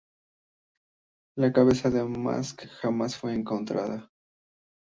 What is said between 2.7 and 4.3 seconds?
jamás fue encontrada.